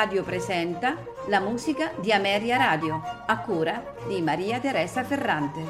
[0.00, 0.96] Radio presenta
[1.28, 5.60] la musica di Ameria Radio, a cura di Maria Teresa Ferrante.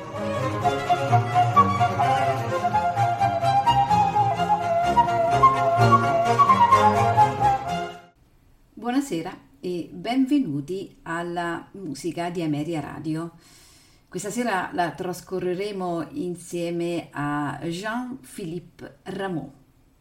[8.73, 13.33] Buonasera e benvenuti alla musica di Ameria Radio.
[14.09, 19.53] Questa sera la trascorreremo insieme a Jean-Philippe Rameau.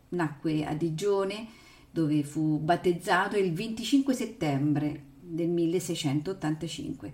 [0.09, 1.47] Nacque a Digione
[1.91, 7.13] dove fu battezzato il 25 settembre del 1685.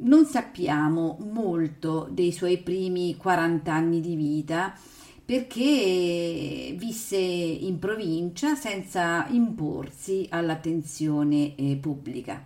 [0.00, 4.74] Non sappiamo molto dei suoi primi 40 anni di vita
[5.24, 12.44] perché visse in provincia senza imporsi all'attenzione eh, pubblica.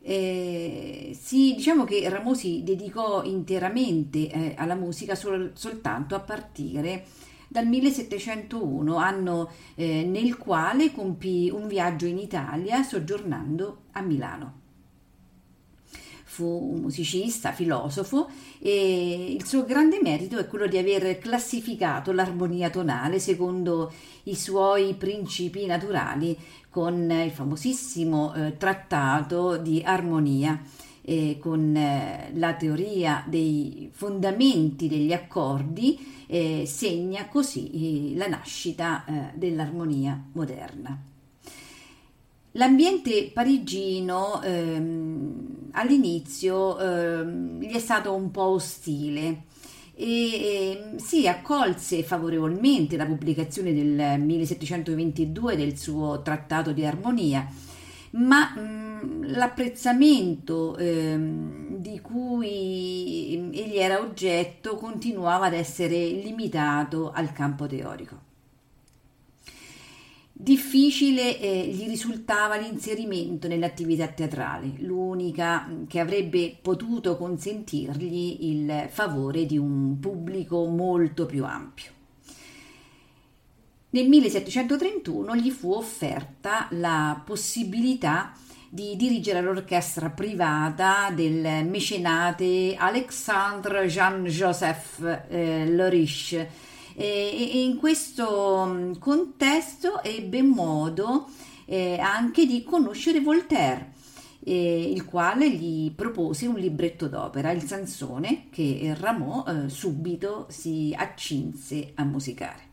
[0.00, 7.04] Eh, si, diciamo che Rameau si dedicò interamente eh, alla musica sol, soltanto a partire
[7.48, 14.66] dal 1701, anno eh, nel quale compì un viaggio in Italia soggiornando a Milano.
[16.24, 18.28] Fu un musicista, filosofo
[18.60, 23.92] e il suo grande merito è quello di aver classificato l'armonia tonale secondo
[24.24, 26.38] i suoi principi naturali
[26.70, 30.62] con il famosissimo eh, trattato di armonia
[31.08, 39.04] eh, con eh, la teoria dei fondamenti degli accordi eh, segna così eh, la nascita
[39.06, 41.00] eh, dell'armonia moderna.
[42.52, 49.44] L'ambiente parigino ehm, all'inizio ehm, gli è stato un po' ostile
[49.94, 57.46] e eh, si accolse favorevolmente la pubblicazione del 1722 del suo trattato di armonia,
[58.10, 58.87] ma mh, mm,
[59.22, 68.26] l'apprezzamento ehm, di cui egli era oggetto continuava ad essere limitato al campo teorico.
[70.40, 79.58] Difficile eh, gli risultava l'inserimento nell'attività teatrale, l'unica che avrebbe potuto consentirgli il favore di
[79.58, 81.90] un pubblico molto più ampio.
[83.90, 95.24] Nel 1731 gli fu offerta la possibilità di dirigere l'orchestra privata del mecenate Alexandre Jean-Joseph
[95.28, 96.50] eh, Loriche
[96.94, 101.28] e, e, in questo mm, contesto ebbe modo
[101.64, 103.92] eh, anche di conoscere Voltaire
[104.44, 110.94] eh, il quale gli propose un libretto d'opera, il Sansone, che Rameau eh, subito si
[110.96, 112.67] accinse a musicare.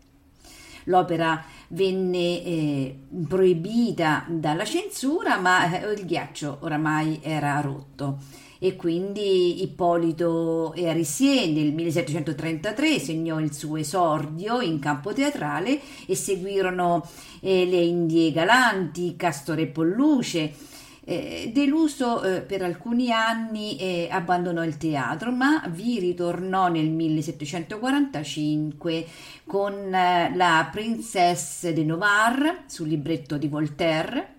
[0.86, 8.20] L'opera venne eh, proibita dalla censura, ma eh, il ghiaccio oramai era rotto.
[8.58, 17.06] E quindi Ippolito Arisie nel 1733 segnò il suo esordio in campo teatrale e seguirono
[17.42, 20.54] eh, le Indie Galanti, Castore e Polluce
[21.08, 29.06] eh, deluso eh, per alcuni anni eh, abbandonò il teatro, ma vi ritornò nel 1745
[29.46, 34.34] con eh, la Princesse de Novar sul libretto di Voltaire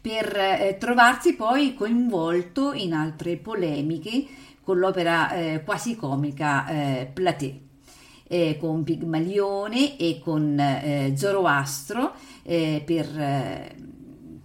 [0.00, 4.26] per eh, trovarsi poi coinvolto in altre polemiche
[4.62, 7.62] con l'opera eh, quasi comica Platé.
[8.26, 13.06] Eh, con Pigmalione e con eh, Zoroastro eh, per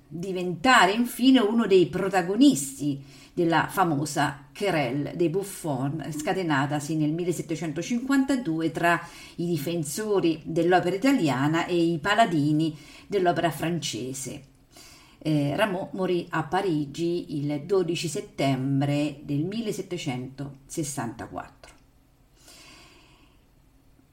[0.10, 9.00] diventare infine uno dei protagonisti della famosa querelle dei Buffon scatenatasi nel 1752 tra
[9.36, 12.76] i difensori dell'opera italiana e i paladini
[13.08, 14.42] dell'opera francese.
[15.20, 21.74] Eh, Rameau morì a Parigi il 12 settembre del 1764.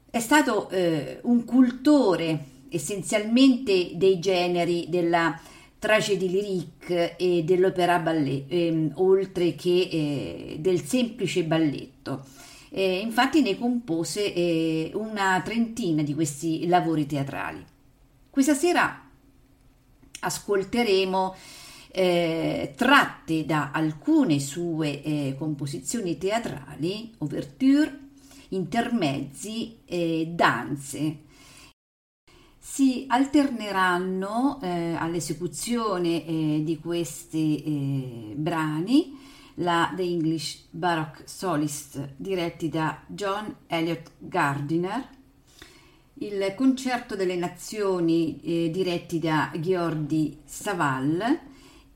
[0.09, 5.37] È stato eh, un cultore essenzialmente dei generi della
[5.79, 12.25] tragedie lyrique e dell'opera ballet, ehm, oltre che eh, del semplice balletto.
[12.69, 17.63] Eh, infatti ne compose eh, una trentina di questi lavori teatrali.
[18.29, 19.09] Questa sera
[20.19, 21.35] ascolteremo
[21.91, 27.99] eh, tratte da alcune sue eh, composizioni teatrali, ouverture,
[28.49, 31.25] intermezzi e danze
[32.69, 39.17] si alterneranno eh, all'esecuzione eh, di questi eh, brani
[39.55, 45.07] la The English Baroque Solist diretti da John Elliott Gardiner,
[46.15, 51.39] il Concerto delle Nazioni eh, diretti da Gheorghi Saval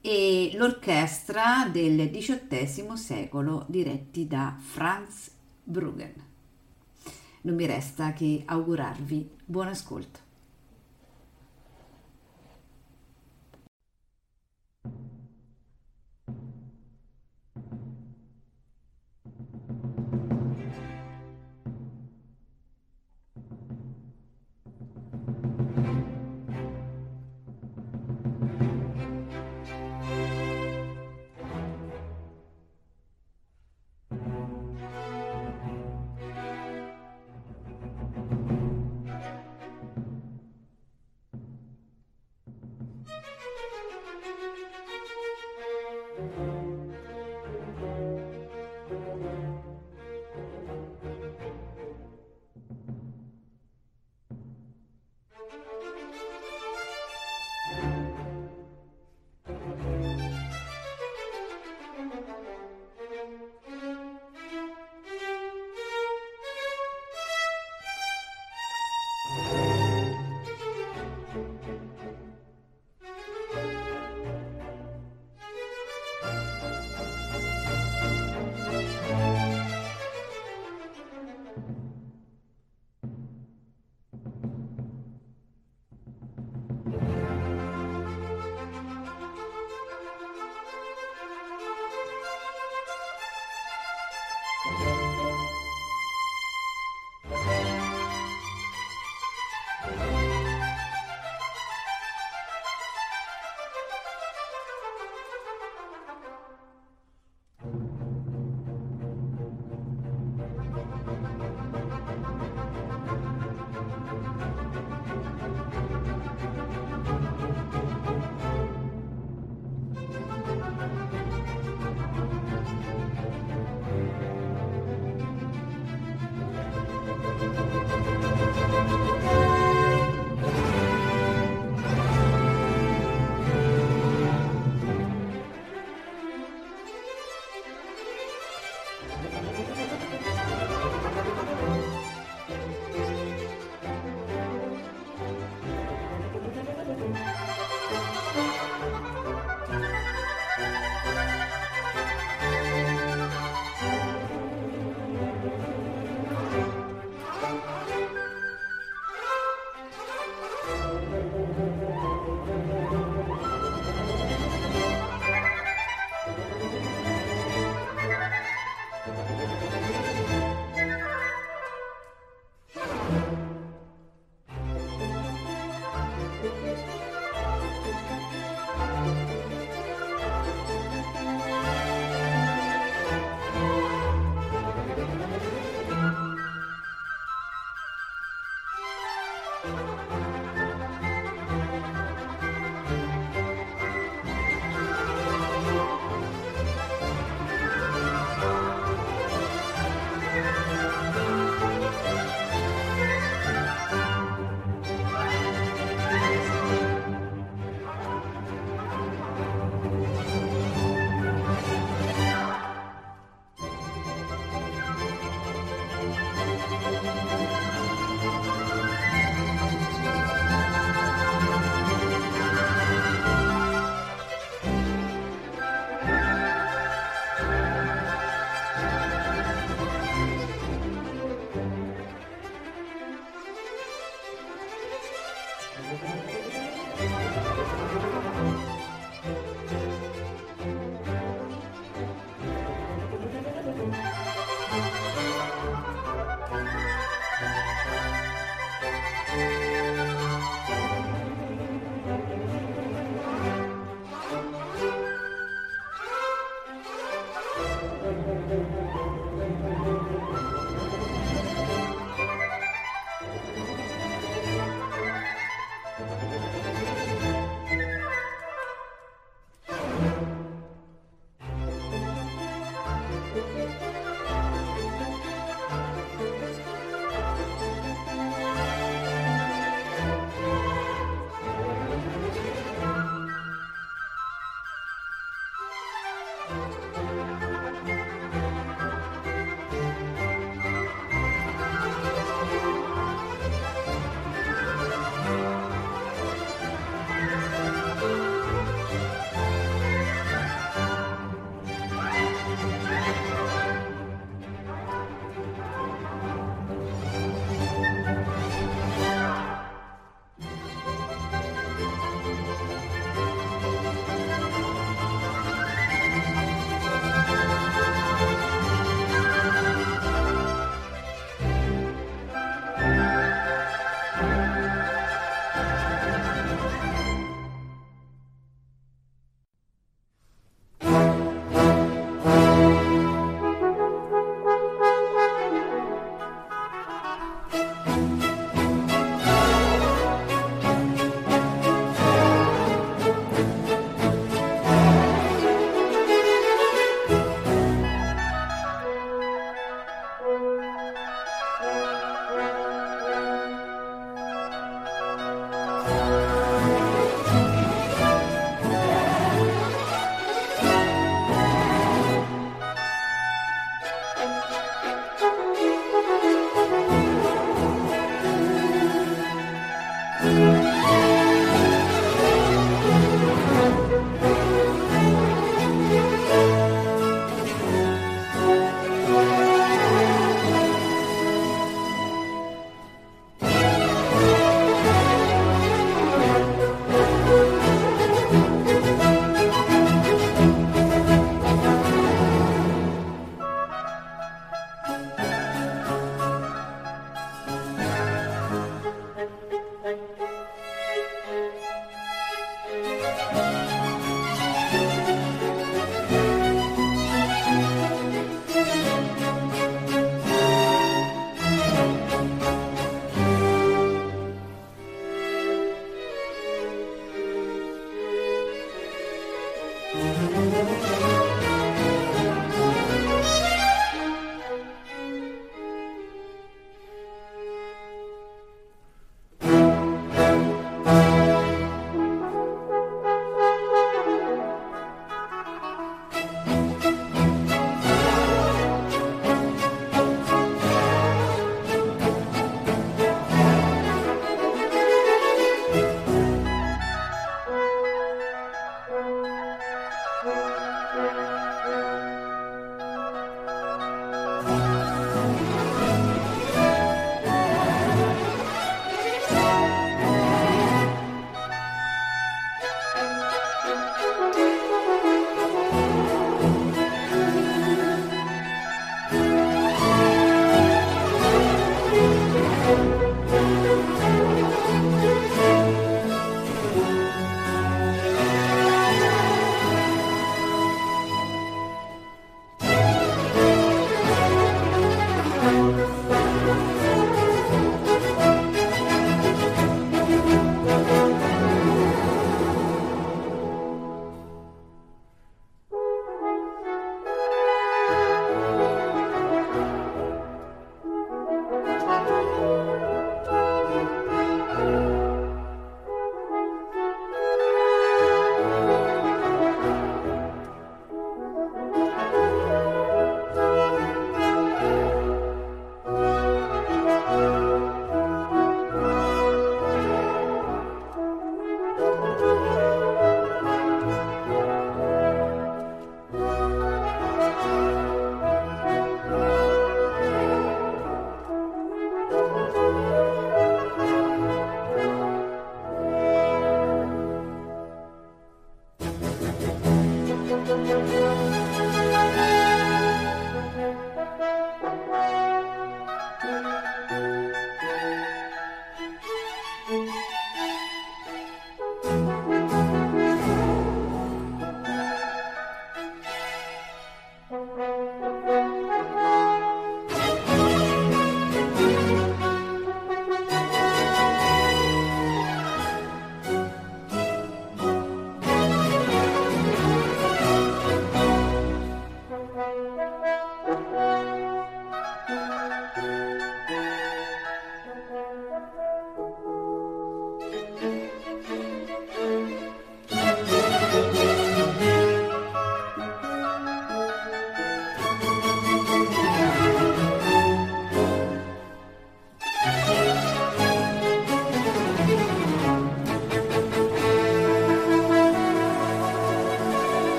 [0.00, 5.30] e l'Orchestra del XVIII secolo diretti da Franz
[5.64, 6.14] Bruggen.
[7.42, 10.28] Non mi resta che augurarvi buon ascolto.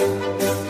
[0.00, 0.69] Música